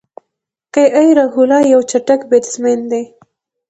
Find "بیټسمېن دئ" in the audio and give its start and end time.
2.29-3.03